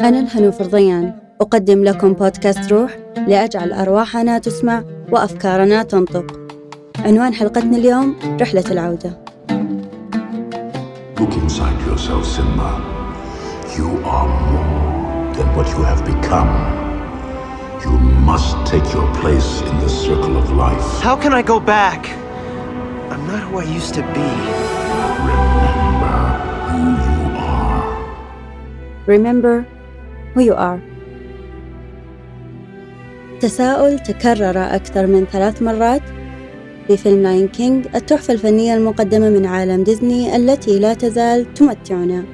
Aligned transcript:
أنا 0.00 0.20
الهنو 0.20 0.52
فرضيان 0.52 1.12
أقدم 1.40 1.84
لكم 1.84 2.12
بودكاست 2.12 2.72
روح 2.72 2.96
لأجعل 3.26 3.72
أرواحنا 3.72 4.38
تسمع 4.38 4.82
وأفكارنا 5.12 5.82
تنطق 5.82 6.40
عنوان 6.98 7.34
حلقتنا 7.34 7.76
اليوم 7.76 8.16
رحلة 8.40 8.64
العودة 8.70 9.18
Look 11.20 11.34
inside 11.44 11.78
yourself, 11.88 12.24
Simba. 12.36 12.70
You 13.78 13.88
are 14.16 14.28
more 14.52 15.34
than 15.36 15.48
what 15.56 15.66
you 15.74 15.82
have 15.90 16.00
become. 16.14 16.50
You 17.84 17.92
must 18.30 18.54
take 18.72 18.86
your 18.96 19.08
place 19.20 19.50
in 19.70 19.76
the 19.84 19.88
circle 19.88 20.36
of 20.42 20.46
life. 20.64 20.86
How 21.02 21.16
can 21.22 21.32
I 21.32 21.42
go 21.42 21.58
back? 21.58 22.00
I'm 23.12 23.26
not 23.26 23.40
who 23.48 23.58
I 23.58 23.64
used 23.78 23.94
to 23.98 24.02
be. 24.16 24.28
Remember 25.32 26.18
who 26.70 26.82
you 27.08 27.20
are. 27.52 27.82
Remember 29.06 29.54
who 30.34 30.40
you 30.40 30.54
are 30.54 30.98
تساؤل 33.40 33.98
تكرر 33.98 34.58
أكثر 34.58 35.06
من 35.06 35.24
ثلاث 35.24 35.62
مرات 35.62 36.02
في 36.88 36.96
فيلم 36.96 37.22
Lion 37.22 37.48
King 37.48 37.86
التحفة 37.94 38.34
الفنية 38.34 38.74
المقدمة 38.74 39.30
من 39.30 39.46
عالم 39.46 39.84
ديزني 39.84 40.36
التي 40.36 40.78
لا 40.78 40.94
تزال 40.94 41.54
تمتعنا 41.54 42.24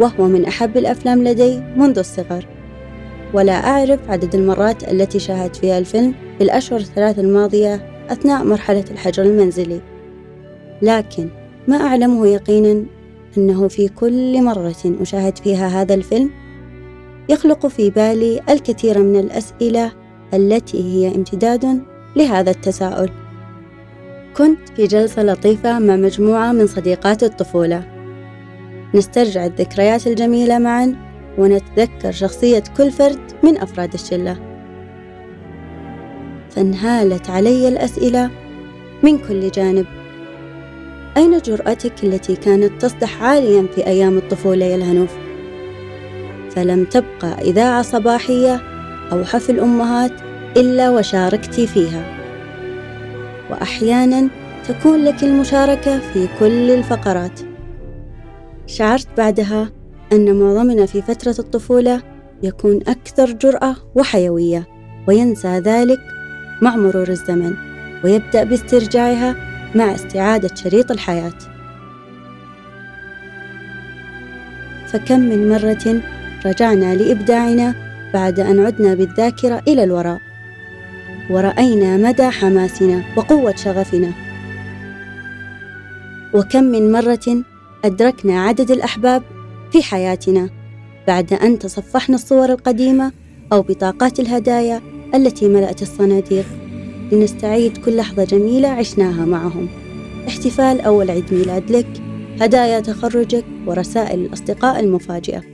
وهو 0.00 0.28
من 0.28 0.44
أحب 0.44 0.76
الأفلام 0.76 1.24
لدي 1.24 1.60
منذ 1.76 1.98
الصغر. 1.98 2.46
ولا 3.34 3.52
أعرف 3.52 4.10
عدد 4.10 4.34
المرات 4.34 4.92
التي 4.92 5.18
شاهدت 5.18 5.56
فيها 5.56 5.78
الفيلم 5.78 6.14
في 6.38 6.44
الأشهر 6.44 6.80
الثلاث 6.80 7.18
الماضية 7.18 8.04
أثناء 8.10 8.44
مرحلة 8.44 8.84
الحجر 8.90 9.22
المنزلي. 9.22 9.80
لكن 10.82 11.28
ما 11.68 11.76
أعلمه 11.76 12.26
يقينا 12.26 12.84
أنه 13.38 13.68
في 13.68 13.88
كل 13.88 14.42
مرة 14.42 14.74
أشاهد 15.00 15.38
فيها 15.38 15.82
هذا 15.82 15.94
الفيلم 15.94 16.30
يخلق 17.28 17.66
في 17.66 17.90
بالي 17.90 18.40
الكثير 18.48 18.98
من 18.98 19.16
الأسئلة 19.16 19.92
التي 20.34 20.82
هي 20.82 21.14
امتداد 21.14 21.82
لهذا 22.16 22.50
التساؤل. 22.50 23.10
كنت 24.36 24.68
في 24.76 24.86
جلسة 24.86 25.22
لطيفة 25.22 25.78
مع 25.78 25.96
مجموعة 25.96 26.52
من 26.52 26.66
صديقات 26.66 27.22
الطفولة. 27.22 27.84
نسترجع 28.94 29.46
الذكريات 29.46 30.06
الجميلة 30.06 30.58
معا 30.58 30.96
ونتذكر 31.38 32.12
شخصية 32.12 32.62
كل 32.76 32.90
فرد 32.90 33.20
من 33.42 33.58
أفراد 33.58 33.94
الشلة. 33.94 34.36
فانهالت 36.50 37.30
علي 37.30 37.68
الأسئلة 37.68 38.30
من 39.02 39.18
كل 39.18 39.50
جانب. 39.50 39.86
أين 41.16 41.38
جرأتك 41.38 42.04
التي 42.04 42.36
كانت 42.36 42.82
تصدح 42.82 43.22
عاليا 43.22 43.66
في 43.74 43.86
أيام 43.86 44.18
الطفولة 44.18 44.66
يا 44.66 44.76
الهنوف؟ 44.76 45.23
فلم 46.54 46.84
تبقى 46.84 47.40
إذاعة 47.40 47.82
صباحية 47.82 48.60
أو 49.12 49.24
حفل 49.24 49.60
أمهات 49.60 50.12
إلا 50.56 50.90
وشاركت 50.90 51.60
فيها. 51.60 52.04
وأحيانا 53.50 54.28
تكون 54.68 55.04
لك 55.04 55.24
المشاركة 55.24 55.98
في 55.98 56.28
كل 56.38 56.70
الفقرات. 56.70 57.40
شعرت 58.66 59.08
بعدها 59.16 59.70
أن 60.12 60.40
معظمنا 60.40 60.86
في 60.86 61.02
فترة 61.02 61.34
الطفولة 61.38 62.02
يكون 62.42 62.80
أكثر 62.88 63.32
جرأة 63.32 63.76
وحيوية 63.94 64.66
وينسى 65.08 65.58
ذلك 65.58 66.00
مع 66.62 66.76
مرور 66.76 67.08
الزمن 67.08 67.54
ويبدأ 68.04 68.44
باسترجاعها 68.44 69.36
مع 69.74 69.94
استعادة 69.94 70.54
شريط 70.54 70.90
الحياة. 70.90 71.38
فكم 74.86 75.20
من 75.20 75.48
مرة 75.48 76.02
رجعنا 76.46 76.94
لإبداعنا 76.94 77.74
بعد 78.14 78.40
أن 78.40 78.60
عدنا 78.66 78.94
بالذاكرة 78.94 79.62
إلى 79.68 79.84
الوراء. 79.84 80.20
ورأينا 81.30 81.96
مدى 81.96 82.30
حماسنا 82.30 83.02
وقوة 83.16 83.56
شغفنا. 83.56 84.12
وكم 86.34 86.64
من 86.64 86.92
مرة 86.92 87.44
أدركنا 87.84 88.42
عدد 88.42 88.70
الأحباب 88.70 89.22
في 89.72 89.82
حياتنا 89.82 90.50
بعد 91.06 91.32
أن 91.32 91.58
تصفحنا 91.58 92.14
الصور 92.14 92.52
القديمة 92.52 93.12
أو 93.52 93.62
بطاقات 93.62 94.20
الهدايا 94.20 94.80
التي 95.14 95.48
ملأت 95.48 95.82
الصناديق 95.82 96.46
لنستعيد 97.12 97.76
كل 97.76 97.96
لحظة 97.96 98.24
جميلة 98.24 98.68
عشناها 98.68 99.24
معهم. 99.24 99.68
احتفال 100.28 100.80
أول 100.80 101.10
عيد 101.10 101.34
ميلاد 101.34 101.70
لك 101.70 102.02
هدايا 102.40 102.80
تخرجك 102.80 103.44
ورسائل 103.66 104.20
الأصدقاء 104.20 104.80
المفاجئة. 104.80 105.53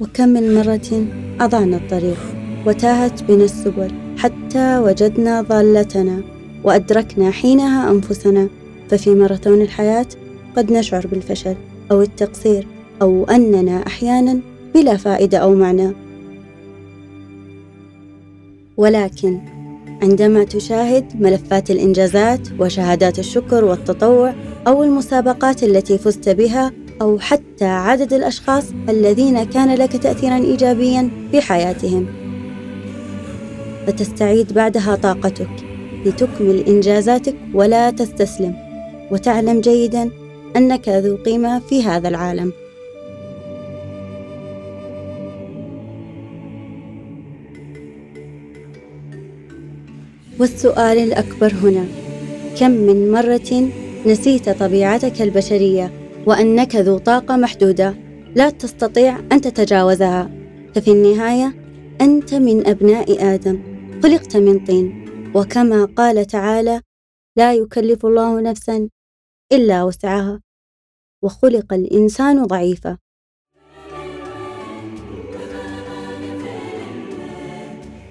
وكم 0.00 0.28
من 0.28 0.54
مرة 0.54 1.06
أضعنا 1.40 1.76
الطريق 1.76 2.18
وتاهت 2.66 3.22
بنا 3.22 3.44
السبل 3.44 3.90
حتى 4.18 4.78
وجدنا 4.78 5.42
ضالتنا 5.42 6.22
وأدركنا 6.64 7.30
حينها 7.30 7.90
أنفسنا. 7.90 8.48
ففي 8.88 9.14
ماراثون 9.14 9.62
الحياة 9.62 10.06
قد 10.56 10.72
نشعر 10.72 11.06
بالفشل 11.06 11.56
أو 11.90 12.02
التقصير 12.02 12.66
أو 13.02 13.24
أننا 13.24 13.86
أحيانا 13.86 14.40
بلا 14.74 14.96
فائدة 14.96 15.38
أو 15.38 15.54
معنى. 15.54 15.92
ولكن 18.76 19.40
عندما 20.02 20.44
تشاهد 20.44 21.22
ملفات 21.22 21.70
الإنجازات 21.70 22.48
وشهادات 22.58 23.18
الشكر 23.18 23.64
والتطوع 23.64 24.34
أو 24.66 24.84
المسابقات 24.84 25.62
التي 25.62 25.98
فزت 25.98 26.28
بها 26.28 26.72
أو 27.00 27.18
حتى 27.18 27.64
عدد 27.64 28.12
الأشخاص 28.12 28.64
الذين 28.88 29.44
كان 29.44 29.74
لك 29.74 29.96
تأثيرا 29.96 30.36
إيجابيا 30.36 31.10
في 31.30 31.40
حياتهم. 31.40 32.06
فتستعيد 33.86 34.52
بعدها 34.52 34.96
طاقتك 34.96 35.50
لتكمل 36.06 36.64
إنجازاتك 36.68 37.34
ولا 37.54 37.90
تستسلم 37.90 38.54
وتعلم 39.10 39.60
جيدا 39.60 40.10
أنك 40.56 40.88
ذو 40.88 41.16
قيمة 41.16 41.58
في 41.58 41.82
هذا 41.82 42.08
العالم. 42.08 42.52
والسؤال 50.38 50.98
الأكبر 50.98 51.52
هنا 51.62 51.84
كم 52.60 52.70
من 52.70 53.12
مرة 53.12 53.70
نسيت 54.06 54.48
طبيعتك 54.48 55.22
البشرية؟ 55.22 55.99
وأنك 56.26 56.76
ذو 56.76 56.98
طاقة 56.98 57.36
محدودة 57.36 57.94
لا 58.34 58.50
تستطيع 58.50 59.18
أن 59.32 59.40
تتجاوزها. 59.40 60.30
ففي 60.74 60.90
النهاية 60.90 61.54
أنت 62.00 62.34
من 62.34 62.66
أبناء 62.66 63.34
آدم 63.34 63.62
خلقت 64.02 64.36
من 64.36 64.64
طين. 64.64 65.04
وكما 65.34 65.84
قال 65.84 66.26
تعالى 66.26 66.80
لا 67.36 67.54
يكلف 67.54 68.06
الله 68.06 68.40
نفسا 68.40 68.88
إلا 69.52 69.84
وسعها. 69.84 70.40
وخلق 71.22 71.72
الإنسان 71.72 72.44
ضعيفا. 72.46 72.98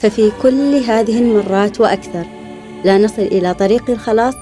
ففي 0.00 0.32
كل 0.42 0.74
هذه 0.74 1.18
المرات 1.18 1.80
وأكثر 1.80 2.26
لا 2.84 2.98
نصل 2.98 3.22
إلى 3.22 3.54
طريق 3.54 3.90
الخلاص 3.90 4.34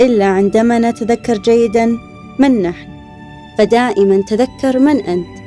إلا 0.00 0.24
عندما 0.24 0.78
نتذكر 0.78 1.38
جيدا 1.38 1.98
من 2.38 2.62
نحن؟ 2.62 2.88
فدائما 3.58 4.22
تذكر 4.22 4.78
من 4.78 5.00
أنت. 5.00 5.38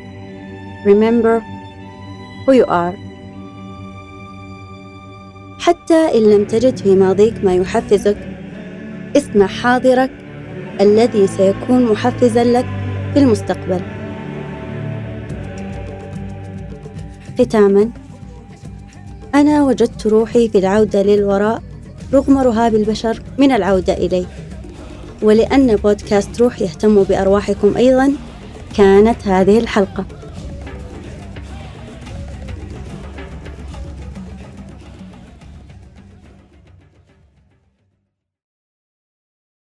Remember 0.85 1.41
who 2.46 2.53
you 2.53 2.66
are. 2.66 2.96
حتى 5.59 6.18
إن 6.18 6.24
لم 6.29 6.46
تجد 6.46 6.78
في 6.78 6.96
ماضيك 6.96 7.44
ما 7.44 7.56
يحفزك 7.56 8.18
اسمع 9.18 9.47
حاضرك 9.47 10.12
الذي 10.81 11.28
سيكون 11.28 11.85
محفزا 11.85 12.44
لك 12.44 12.66
في 13.13 13.19
المستقبل. 13.19 13.81
ختاما 17.40 17.90
أنا 19.35 19.64
وجدت 19.64 20.08
روحي 20.08 20.49
في 20.49 20.58
العودة 20.58 21.03
للوراء 21.03 21.61
رغم 22.14 22.37
رهاب 22.37 22.76
البشر 22.76 23.22
من 23.37 23.52
العودة 23.52 23.94
إليه. 23.94 24.26
ولأن 25.22 25.76
بودكاست 25.76 26.41
روح 26.41 26.62
يهتم 26.62 27.03
بأرواحكم 27.03 27.78
أيضا 27.78 28.14
كانت 28.78 29.28
هذه 29.28 29.59
الحلقة. 29.59 30.06